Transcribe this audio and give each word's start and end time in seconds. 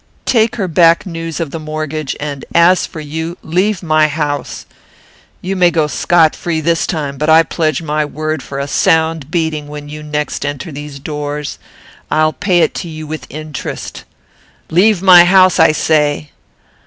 Take 0.25 0.55
her 0.55 0.67
back 0.67 1.05
news 1.05 1.39
of 1.39 1.51
the 1.51 1.59
mortgage; 1.59 2.15
and, 2.19 2.43
as 2.55 2.87
for 2.87 2.99
you, 2.99 3.37
leave 3.43 3.83
my 3.83 4.07
house. 4.07 4.65
You 5.43 5.55
may 5.55 5.69
go 5.69 5.85
scot 5.85 6.35
free 6.35 6.59
this 6.59 6.87
time; 6.87 7.19
but 7.19 7.29
I 7.29 7.43
pledge 7.43 7.83
my 7.83 8.03
word 8.03 8.41
for 8.41 8.57
a 8.57 8.67
sound 8.67 9.29
beating 9.29 9.67
when 9.67 9.89
you 9.89 10.01
next 10.01 10.43
enter 10.43 10.71
these 10.71 10.97
doors. 10.97 11.59
I'll 12.09 12.33
pay 12.33 12.61
it 12.61 12.73
to 12.81 12.87
you 12.89 13.05
with 13.05 13.27
interest. 13.29 14.03
Leave 14.71 15.03
my 15.03 15.23
house, 15.23 15.59
I 15.59 15.71
say!" 15.71 16.31